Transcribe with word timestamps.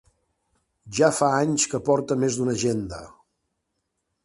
Ja 0.99 1.09
fa 1.17 1.29
anys 1.41 1.67
que 1.75 1.81
porta 1.91 2.19
més 2.23 2.39
d'una 2.39 2.57
agenda. 2.59 3.05